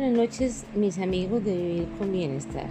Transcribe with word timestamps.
buenas 0.00 0.16
noches 0.16 0.64
mis 0.74 0.98
amigos 0.98 1.44
de 1.44 1.54
Vivir 1.54 1.88
con 1.98 2.10
Bienestar. 2.10 2.64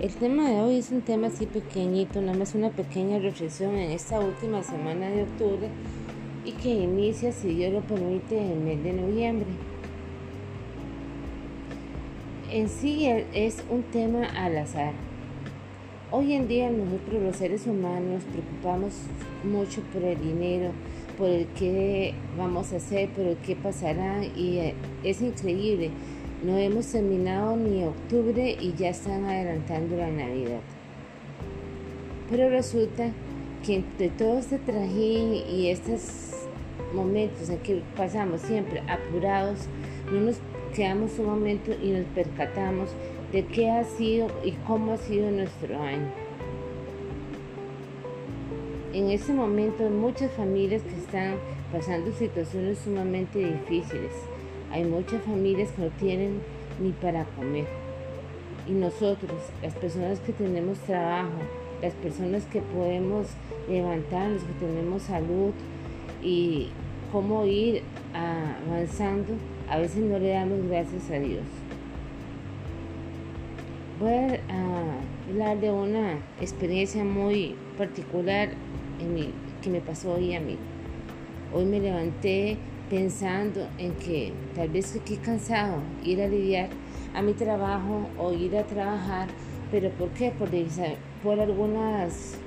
El 0.00 0.14
tema 0.14 0.48
de 0.48 0.60
hoy 0.62 0.78
es 0.78 0.90
un 0.90 1.02
tema 1.02 1.26
así 1.26 1.44
pequeñito, 1.44 2.22
nada 2.22 2.38
más 2.38 2.54
una 2.54 2.70
pequeña 2.70 3.18
reflexión 3.18 3.74
en 3.74 3.90
esta 3.90 4.20
última 4.20 4.62
semana 4.62 5.10
de 5.10 5.24
octubre 5.24 5.68
y 6.46 6.52
que 6.52 6.70
inicia, 6.70 7.30
si 7.32 7.48
Dios 7.48 7.74
lo 7.74 7.82
permite, 7.82 8.40
el 8.40 8.60
mes 8.60 8.82
de 8.82 8.94
noviembre. 8.94 9.46
En 12.50 12.70
sí 12.70 13.06
es 13.34 13.62
un 13.68 13.82
tema 13.82 14.24
al 14.24 14.56
azar. 14.56 14.94
Hoy 16.10 16.32
en 16.32 16.48
día 16.48 16.70
nosotros 16.70 17.22
los 17.22 17.36
seres 17.36 17.66
humanos 17.66 18.22
preocupamos 18.32 18.94
mucho 19.44 19.82
por 19.92 20.02
el 20.02 20.18
dinero, 20.18 20.70
por 21.18 21.28
el 21.28 21.48
qué 21.48 22.14
vamos 22.38 22.72
a 22.72 22.76
hacer, 22.76 23.10
por 23.10 23.26
el 23.26 23.36
qué 23.36 23.56
pasará 23.56 24.24
y 24.24 24.56
eh, 24.56 24.74
es 25.04 25.20
increíble. 25.20 25.90
No 26.46 26.56
hemos 26.58 26.86
terminado 26.86 27.56
ni 27.56 27.82
octubre 27.82 28.56
y 28.60 28.72
ya 28.74 28.90
están 28.90 29.24
adelantando 29.24 29.96
la 29.96 30.08
Navidad. 30.08 30.60
Pero 32.30 32.50
resulta 32.50 33.10
que 33.64 33.74
entre 33.74 34.10
todo 34.10 34.38
este 34.38 34.58
trajín 34.58 35.32
y 35.34 35.70
estos 35.70 36.46
momentos 36.94 37.50
en 37.50 37.58
que 37.58 37.82
pasamos 37.96 38.42
siempre 38.42 38.80
apurados, 38.88 39.66
no 40.12 40.20
nos 40.20 40.36
quedamos 40.72 41.18
un 41.18 41.26
momento 41.26 41.72
y 41.82 41.90
nos 41.90 42.04
percatamos 42.14 42.90
de 43.32 43.44
qué 43.46 43.68
ha 43.68 43.82
sido 43.82 44.28
y 44.44 44.52
cómo 44.68 44.92
ha 44.92 44.98
sido 44.98 45.28
nuestro 45.32 45.82
año. 45.82 46.12
En 48.92 49.10
ese 49.10 49.32
momento 49.32 49.82
hay 49.82 49.90
muchas 49.90 50.30
familias 50.30 50.82
que 50.82 50.94
están 50.94 51.34
pasando 51.72 52.12
situaciones 52.12 52.78
sumamente 52.78 53.40
difíciles. 53.40 54.12
Hay 54.70 54.84
muchas 54.84 55.22
familias 55.22 55.70
que 55.72 55.82
no 55.82 55.88
tienen 55.98 56.40
ni 56.80 56.90
para 56.92 57.24
comer. 57.24 57.66
Y 58.68 58.72
nosotros, 58.72 59.40
las 59.62 59.74
personas 59.74 60.20
que 60.20 60.32
tenemos 60.32 60.78
trabajo, 60.80 61.38
las 61.80 61.94
personas 61.94 62.44
que 62.46 62.60
podemos 62.60 63.28
levantarnos, 63.68 64.42
que 64.42 64.66
tenemos 64.66 65.02
salud 65.02 65.52
y 66.22 66.68
cómo 67.12 67.46
ir 67.46 67.82
avanzando, 68.12 69.34
a 69.68 69.78
veces 69.78 70.02
no 70.02 70.18
le 70.18 70.30
damos 70.30 70.66
gracias 70.68 71.10
a 71.10 71.18
Dios. 71.18 71.44
Voy 74.00 74.38
a 74.48 75.30
hablar 75.30 75.60
de 75.60 75.70
una 75.70 76.18
experiencia 76.40 77.04
muy 77.04 77.54
particular 77.78 78.50
que 79.62 79.70
me 79.70 79.80
pasó 79.80 80.14
hoy 80.14 80.34
a 80.34 80.40
mí. 80.40 80.56
Hoy 81.54 81.64
me 81.64 81.80
levanté 81.80 82.58
pensando 82.90 83.68
en 83.78 83.92
que 83.94 84.32
tal 84.54 84.68
vez 84.68 84.94
estoy 84.94 85.16
cansado 85.16 85.78
ir 86.04 86.22
a 86.22 86.28
lidiar 86.28 86.68
a 87.14 87.22
mi 87.22 87.32
trabajo 87.32 88.08
o 88.18 88.32
ir 88.32 88.56
a 88.56 88.64
trabajar, 88.64 89.28
pero 89.70 89.90
¿por 89.90 90.10
qué? 90.10 90.30
Por, 90.30 90.50
por 91.22 91.40
algunas 91.40 92.38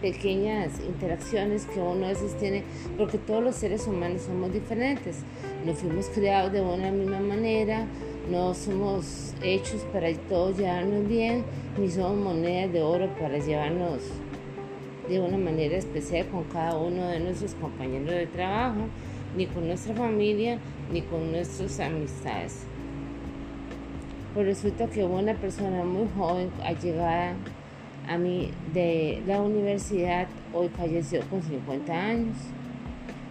pequeñas 0.00 0.80
interacciones 0.80 1.66
que 1.66 1.80
uno 1.80 2.06
a 2.06 2.08
veces 2.08 2.36
tiene, 2.38 2.64
porque 2.98 3.18
todos 3.18 3.42
los 3.42 3.54
seres 3.54 3.86
humanos 3.86 4.22
somos 4.22 4.52
diferentes, 4.52 5.18
no 5.64 5.74
fuimos 5.74 6.06
creados 6.08 6.52
de 6.52 6.60
una 6.60 6.90
misma 6.90 7.20
manera, 7.20 7.86
no 8.30 8.54
somos 8.54 9.34
hechos 9.42 9.82
para 9.92 10.12
todos 10.28 10.58
llevarnos 10.58 11.08
bien, 11.08 11.44
ni 11.78 11.90
somos 11.90 12.16
monedas 12.16 12.72
de 12.72 12.82
oro 12.82 13.08
para 13.20 13.38
llevarnos 13.38 14.02
de 15.08 15.20
una 15.20 15.38
manera 15.38 15.76
especial 15.76 16.26
con 16.26 16.44
cada 16.44 16.76
uno 16.76 17.06
de 17.08 17.20
nuestros 17.20 17.54
compañeros 17.54 18.10
de 18.10 18.26
trabajo, 18.26 18.88
ni 19.36 19.46
con 19.46 19.66
nuestra 19.66 19.94
familia, 19.94 20.58
ni 20.92 21.02
con 21.02 21.30
nuestras 21.30 21.78
amistades. 21.80 22.62
Pues 24.34 24.46
resulta 24.46 24.86
que 24.88 25.04
una 25.04 25.34
persona 25.34 25.84
muy 25.84 26.08
joven, 26.16 26.50
llegada 26.82 27.34
a 28.08 28.18
mí 28.18 28.50
de 28.72 29.22
la 29.26 29.40
universidad, 29.40 30.26
hoy 30.52 30.68
falleció 30.68 31.20
con 31.28 31.42
50 31.42 31.92
años. 31.92 32.36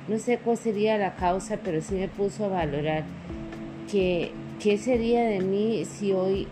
No 0.07 0.19
sé 0.19 0.37
cuál 0.37 0.57
sería 0.57 0.97
la 0.97 1.15
causa, 1.15 1.57
pero 1.63 1.81
sí 1.81 1.95
me 1.95 2.07
puso 2.07 2.45
a 2.45 2.49
valorar 2.49 3.03
que 3.91 4.31
qué 4.59 4.77
sería 4.77 5.23
de 5.23 5.39
mí 5.41 5.85
si 5.85 6.13
hoy 6.13 6.47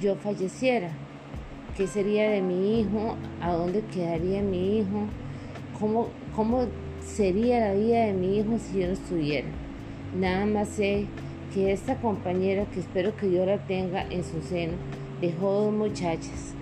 yo 0.00 0.16
falleciera. 0.16 0.90
¿Qué 1.76 1.86
sería 1.86 2.28
de 2.28 2.42
mi 2.42 2.80
hijo? 2.80 3.16
¿A 3.40 3.52
dónde 3.52 3.82
quedaría 3.92 4.42
mi 4.42 4.78
hijo? 4.78 5.06
¿Cómo, 5.78 6.08
¿Cómo 6.36 6.66
sería 7.00 7.60
la 7.60 7.74
vida 7.74 8.06
de 8.06 8.12
mi 8.12 8.38
hijo 8.38 8.58
si 8.58 8.80
yo 8.80 8.86
no 8.86 8.92
estuviera? 8.92 9.48
Nada 10.18 10.46
más 10.46 10.68
sé 10.68 11.06
que 11.54 11.72
esta 11.72 11.96
compañera, 11.96 12.66
que 12.66 12.80
espero 12.80 13.16
que 13.16 13.30
yo 13.30 13.44
la 13.44 13.58
tenga 13.58 14.02
en 14.10 14.24
su 14.24 14.40
seno, 14.42 14.74
dejó 15.20 15.52
dos 15.52 15.72
muchachas. 15.72 16.54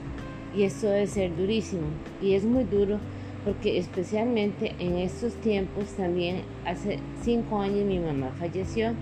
Y 0.57 0.63
esto 0.63 0.89
debe 0.89 1.07
ser 1.07 1.37
durísimo. 1.37 1.89
Y 2.23 2.35
es 2.35 2.45
muy 2.45 2.65
duro 2.65 2.99
porque 3.45 3.79
especialmente 3.79 4.75
en 4.79 4.97
estos 4.97 5.35
tiempos 5.35 5.87
también 5.97 6.43
hace 6.65 6.99
cinco 7.23 7.61
años 7.61 7.85
mi 7.85 7.99
mamá 7.99 8.33
falleció. 8.39 8.93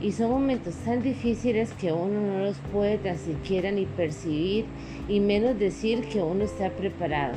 Y 0.00 0.12
son 0.12 0.30
momentos 0.30 0.74
tan 0.84 1.02
difíciles 1.02 1.72
que 1.72 1.90
uno 1.92 2.20
no 2.20 2.38
los 2.44 2.58
puede 2.72 2.98
tan 2.98 3.16
siquiera 3.16 3.70
ni 3.70 3.86
percibir 3.86 4.66
y 5.08 5.20
menos 5.20 5.58
decir 5.58 6.02
que 6.02 6.22
uno 6.22 6.44
está 6.44 6.70
preparado. 6.70 7.34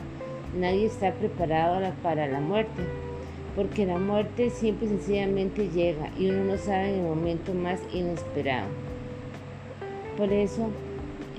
Nadie 0.57 0.85
está 0.85 1.13
preparado 1.13 1.79
para 2.03 2.27
la 2.27 2.41
muerte, 2.41 2.81
porque 3.55 3.85
la 3.85 3.97
muerte 3.97 4.49
siempre 4.49 4.87
y 4.87 4.89
sencillamente 4.89 5.69
llega 5.69 6.09
y 6.17 6.29
uno 6.29 6.43
no 6.45 6.57
sabe 6.57 6.89
en 6.89 6.99
el 6.99 7.03
momento 7.03 7.53
más 7.53 7.79
inesperado. 7.93 8.67
Por 10.17 10.31
eso, 10.31 10.69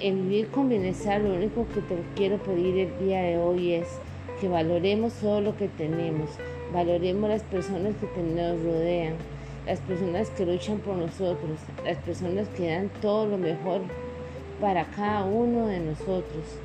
en 0.01 0.29
vivir 0.29 0.49
con 0.49 0.69
bienestar, 0.69 1.21
lo 1.21 1.35
único 1.35 1.67
que 1.69 1.81
te 1.81 1.97
quiero 2.17 2.39
pedir 2.39 2.79
el 2.79 3.07
día 3.07 3.21
de 3.23 3.39
hoy 3.39 3.75
es 3.75 3.89
que 4.41 4.49
valoremos 4.49 5.13
todo 5.15 5.41
lo 5.41 5.57
que 5.57 5.69
tenemos, 5.69 6.31
valoremos 6.73 7.29
las 7.29 7.43
personas 7.43 7.95
que 7.97 8.23
nos 8.23 8.63
rodean 8.63 9.15
las 9.67 9.81
personas 9.81 10.31
que 10.31 10.47
luchan 10.47 10.79
por 10.79 10.97
nosotros, 10.97 11.59
las 11.85 11.99
personas 11.99 12.49
que 12.49 12.69
dan 12.69 12.91
todo 13.01 13.27
lo 13.27 13.39
mejor 13.39 13.83
para 14.61 14.85
cada 14.85 15.25
uno 15.25 15.67
de 15.67 15.81
nosotros. 15.81 16.59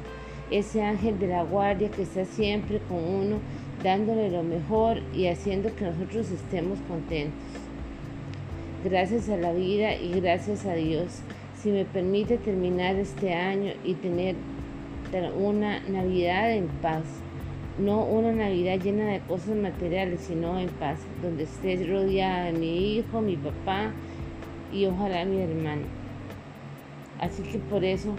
Ese 0.52 0.82
ángel 0.82 1.20
de 1.20 1.28
la 1.28 1.44
guardia 1.44 1.90
que 1.90 2.04
está 2.04 2.26
siempre 2.26 2.80
con 2.88 2.98
uno, 2.98 3.38
dándole 3.86 4.30
lo 4.30 4.44
mejor 4.44 5.00
y 5.14 5.28
haciendo 5.28 5.74
que 5.76 5.86
nosotros 5.86 6.32
estemos 6.32 6.80
contentos. 6.88 7.40
Gracias 8.84 9.30
a 9.30 9.38
la 9.38 9.54
vida 9.54 9.96
y 9.96 10.20
gracias 10.20 10.66
a 10.66 10.74
Dios, 10.74 11.22
si 11.62 11.72
me 11.72 11.86
permite 11.86 12.38
terminar 12.38 12.96
este 12.96 13.34
año 13.34 13.72
y 13.84 13.94
tener 13.94 14.36
una 15.38 15.80
Navidad 15.88 16.52
en 16.52 16.68
paz 16.68 17.04
no 17.78 18.06
una 18.06 18.32
Navidad 18.32 18.80
llena 18.80 19.06
de 19.08 19.20
cosas 19.20 19.56
materiales, 19.56 20.22
sino 20.22 20.58
en 20.60 20.70
paz, 20.70 21.00
donde 21.22 21.44
estés 21.44 21.88
rodeada 21.88 22.46
de 22.46 22.54
mi 22.54 22.96
hijo, 22.96 23.22
mi 23.22 23.36
papá 23.36 23.92
y 24.72 24.86
ojalá 24.86 25.26
mi 25.26 25.42
hermano. 25.42 25.84
Así 27.20 27.44
que 27.44 27.58
por 27.58 27.84
eso 27.84 28.14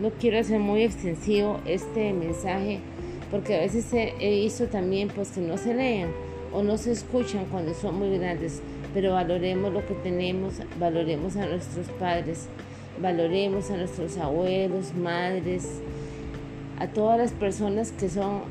no 0.00 0.10
quiero 0.10 0.38
hacer 0.38 0.58
muy 0.58 0.82
extensivo 0.82 1.60
este 1.66 2.12
mensaje, 2.12 2.80
porque 3.30 3.56
a 3.56 3.60
veces 3.60 3.86
he 3.92 4.30
visto 4.30 4.66
también 4.66 5.08
pues 5.08 5.30
que 5.30 5.40
no 5.40 5.56
se 5.56 5.74
leen 5.74 6.08
o 6.52 6.62
no 6.62 6.78
se 6.78 6.92
escuchan 6.92 7.46
cuando 7.50 7.74
son 7.74 7.98
muy 7.98 8.16
grandes, 8.16 8.62
pero 8.92 9.12
valoremos 9.14 9.72
lo 9.72 9.84
que 9.86 9.94
tenemos, 9.94 10.54
valoremos 10.78 11.36
a 11.36 11.46
nuestros 11.46 11.88
padres, 11.98 12.46
valoremos 13.00 13.70
a 13.70 13.76
nuestros 13.76 14.16
abuelos, 14.18 14.94
madres, 14.94 15.80
a 16.78 16.86
todas 16.86 17.18
las 17.18 17.32
personas 17.32 17.92
que 17.92 18.08
son 18.08 18.42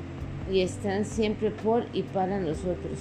y 0.52 0.60
están 0.60 1.06
siempre 1.06 1.52
por 1.52 1.86
y 1.94 2.04
para 2.04 2.40
nosotros, 2.40 3.00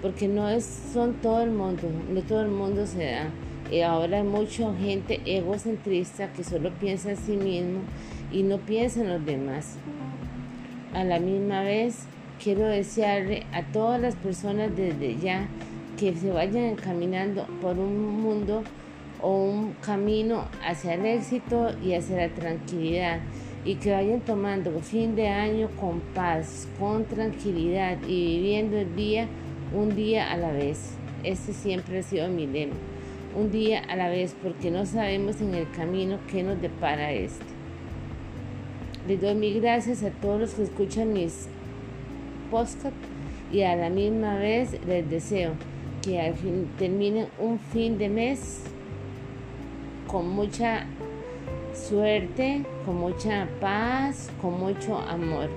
porque 0.00 0.28
no 0.28 0.48
es, 0.48 0.64
son 0.92 1.14
todo 1.14 1.42
el 1.42 1.50
mundo, 1.50 1.82
no 2.10 2.22
todo 2.22 2.40
el 2.42 2.48
mundo 2.48 2.86
se 2.86 3.04
da. 3.04 3.30
Y 3.70 3.82
ahora 3.82 4.16
hay 4.16 4.22
mucha 4.22 4.74
gente 4.76 5.20
egocentrista 5.26 6.32
que 6.32 6.42
solo 6.42 6.70
piensa 6.80 7.10
en 7.10 7.16
sí 7.18 7.32
mismo 7.36 7.80
y 8.32 8.42
no 8.42 8.56
piensa 8.56 9.02
en 9.02 9.10
los 9.10 9.26
demás. 9.26 9.76
A 10.94 11.04
la 11.04 11.18
misma 11.18 11.62
vez, 11.62 12.06
quiero 12.42 12.66
desearle 12.66 13.44
a 13.52 13.62
todas 13.72 14.00
las 14.00 14.16
personas 14.16 14.74
desde 14.74 15.18
ya 15.18 15.46
que 15.98 16.14
se 16.14 16.30
vayan 16.30 16.64
encaminando 16.64 17.46
por 17.60 17.78
un 17.78 18.22
mundo 18.22 18.62
o 19.20 19.44
un 19.44 19.74
camino 19.82 20.46
hacia 20.64 20.94
el 20.94 21.04
éxito 21.04 21.70
y 21.84 21.92
hacia 21.92 22.28
la 22.28 22.34
tranquilidad 22.34 23.20
y 23.64 23.74
que 23.74 23.92
vayan 23.92 24.20
tomando 24.20 24.80
fin 24.80 25.14
de 25.14 25.28
año 25.28 25.68
con 25.78 26.00
paz, 26.14 26.66
con 26.78 27.04
tranquilidad 27.04 27.98
y 28.06 28.36
viviendo 28.36 28.78
el 28.78 28.94
día 28.96 29.26
un 29.74 29.94
día 29.94 30.32
a 30.32 30.36
la 30.36 30.52
vez. 30.52 30.94
Este 31.22 31.52
siempre 31.52 31.98
ha 31.98 32.02
sido 32.02 32.28
mi 32.28 32.46
lema. 32.46 32.74
Un 33.36 33.50
día 33.50 33.82
a 33.88 33.96
la 33.96 34.08
vez 34.08 34.34
porque 34.42 34.70
no 34.70 34.86
sabemos 34.86 35.40
en 35.42 35.54
el 35.54 35.70
camino 35.70 36.18
qué 36.30 36.42
nos 36.42 36.62
depara 36.62 37.12
este. 37.12 37.57
Les 39.08 39.18
doy 39.18 39.34
mil 39.34 39.62
gracias 39.62 40.02
a 40.02 40.10
todos 40.10 40.38
los 40.38 40.50
que 40.50 40.64
escuchan 40.64 41.14
mis 41.14 41.48
podcasts 42.50 42.92
y 43.50 43.62
a 43.62 43.74
la 43.74 43.88
misma 43.88 44.36
vez 44.36 44.78
les 44.86 45.08
deseo 45.08 45.52
que 46.02 46.34
terminen 46.78 47.28
un 47.38 47.58
fin 47.58 47.96
de 47.96 48.10
mes 48.10 48.64
con 50.06 50.28
mucha 50.28 50.84
suerte, 51.72 52.66
con 52.84 52.98
mucha 52.98 53.48
paz, 53.62 54.28
con 54.42 54.60
mucho 54.60 54.98
amor. 54.98 55.48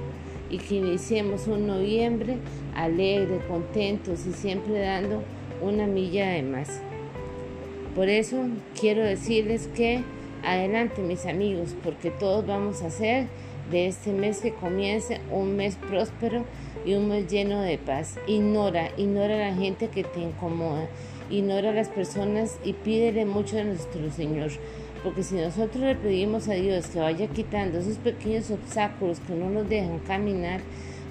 Y 0.50 0.58
que 0.58 0.76
iniciemos 0.76 1.46
un 1.48 1.68
noviembre 1.68 2.38
alegre, 2.74 3.42
contentos 3.50 4.26
y 4.28 4.32
siempre 4.32 4.80
dando 4.80 5.24
una 5.62 5.88
milla 5.88 6.30
de 6.30 6.44
más. 6.44 6.80
Por 7.96 8.08
eso 8.08 8.46
quiero 8.80 9.04
decirles 9.04 9.68
que 9.76 10.06
adelante 10.44 11.02
mis 11.02 11.26
amigos, 11.26 11.76
porque 11.84 12.12
todos 12.12 12.46
vamos 12.46 12.82
a 12.82 12.88
hacer 12.88 13.28
de 13.70 13.88
este 13.88 14.12
mes 14.12 14.40
que 14.40 14.54
comience 14.54 15.22
un 15.32 15.56
mes 15.56 15.76
próspero 15.76 16.44
y 16.86 16.94
un 16.94 17.08
mes 17.08 17.28
lleno 17.28 17.62
de 17.62 17.78
paz. 17.78 18.18
Ignora, 18.28 18.90
ignora 18.98 19.36
a 19.36 19.52
la 19.52 19.56
gente 19.56 19.88
que 19.88 20.04
te 20.04 20.20
incomoda, 20.20 20.88
ignora 21.30 21.70
a 21.70 21.74
las 21.74 21.90
personas 21.90 22.58
y 22.64 22.74
pídele 22.74 23.26
mucho 23.26 23.58
a 23.60 23.64
nuestro 23.64 24.12
Señor. 24.12 24.52
Porque 25.04 25.24
si 25.24 25.36
nosotros 25.36 25.84
le 25.84 25.96
pedimos 25.96 26.48
a 26.48 26.54
Dios 26.54 26.88
que 26.88 27.00
vaya 27.00 27.28
quitando 27.28 27.80
esos 27.80 27.98
pequeños 27.98 28.52
obstáculos 28.52 29.20
que 29.20 29.34
no 29.34 29.50
nos 29.50 29.68
dejan 29.68 30.00
caminar, 30.00 30.62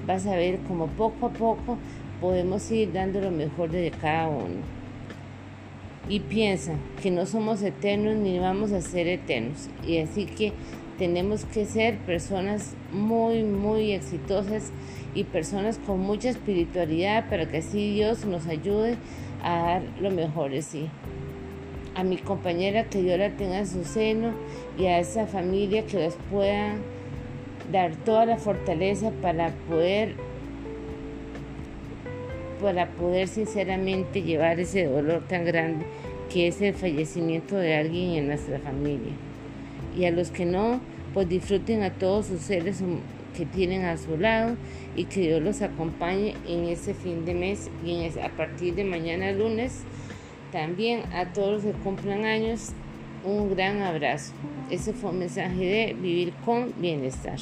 vas 0.07 0.27
a 0.27 0.37
ver 0.37 0.59
como 0.69 0.87
poco 0.87 1.27
a 1.27 1.31
poco 1.31 1.79
podemos 2.21 2.71
ir 2.71 2.93
dando 2.93 3.21
lo 3.21 3.31
mejor 3.31 3.71
de 3.71 3.91
cada 3.91 4.29
uno. 4.29 4.80
Y 6.09 6.21
piensa 6.21 6.75
que 7.03 7.11
no 7.11 7.27
somos 7.27 7.63
eternos 7.63 8.17
ni 8.17 8.39
vamos 8.39 8.73
a 8.73 8.81
ser 8.81 9.07
eternos. 9.07 9.69
Y 9.87 9.99
así 9.99 10.27
que 10.27 10.53
tenemos 10.99 11.45
que 11.45 11.65
ser 11.65 11.99
personas 11.99 12.75
muy, 12.93 13.43
muy 13.43 13.93
exitosas 13.93 14.71
y 15.15 15.25
personas 15.25 15.79
con 15.79 16.01
mucha 16.01 16.31
espiritualidad 16.31 17.29
para 17.29 17.49
que 17.49 17.59
así 17.59 17.95
Dios 17.95 18.25
nos 18.25 18.47
ayude 18.47 18.97
a 19.43 19.63
dar 19.63 19.83
lo 20.01 20.11
mejor 20.11 20.51
de 20.51 20.63
sí. 20.63 20.89
A 21.95 22.05
mi 22.05 22.17
compañera 22.19 22.85
que 22.85 23.03
Dios 23.03 23.19
la 23.19 23.31
tenga 23.31 23.59
en 23.59 23.67
su 23.67 23.85
seno 23.85 24.33
y 24.79 24.87
a 24.87 24.99
esa 24.99 25.27
familia 25.27 25.87
que 25.87 25.99
les 25.99 26.17
pueda 26.31 26.77
dar 27.73 27.97
toda 27.97 28.27
la 28.27 28.37
fortaleza 28.37 29.11
para 29.23 29.51
poder 29.69 30.15
para 32.61 32.89
poder 32.91 33.29
sinceramente 33.29 34.23
llevar 34.23 34.61
ese 34.61 34.87
dolor 34.87 35.23
tan 35.29 35.45
grande 35.45 35.87
que 36.33 36.49
es 36.49 36.61
el 36.61 36.75
fallecimiento 36.75 37.57
de 37.57 37.77
alguien 37.77 38.13
en 38.13 38.27
nuestra 38.29 38.59
familia 38.59 39.13
y 39.97 40.05
a 40.05 40.11
los 40.11 40.31
que 40.31 40.45
no, 40.45 40.81
pues 41.15 41.29
disfruten 41.29 41.83
a 41.83 41.91
todos 41.91 42.27
sus 42.27 42.41
seres 42.41 42.83
que 43.37 43.47
tienen 43.47 43.85
a 43.85 43.97
su 43.97 44.17
lado 44.17 44.57
y 44.97 45.05
que 45.05 45.21
Dios 45.21 45.43
los 45.43 45.63
acompañe 45.63 46.35
en 46.47 46.65
ese 46.65 46.95
fin 46.95 47.25
de 47.25 47.35
mes 47.35 47.71
y 47.85 48.07
a 48.19 48.29
partir 48.37 48.75
de 48.75 48.85
mañana 48.85 49.33
lunes. 49.33 49.83
También 50.53 51.03
a 51.13 51.27
todos 51.33 51.65
los 51.65 51.75
que 51.75 51.81
cumplan 51.83 52.25
años, 52.25 52.73
un 53.25 53.51
gran 53.55 53.83
abrazo. 53.83 54.33
Ese 54.71 54.93
fue 54.93 55.11
un 55.11 55.21
mensaje 55.21 55.65
de 55.65 55.97
vivir 56.01 56.33
con 56.45 56.73
bienestar. 56.81 57.39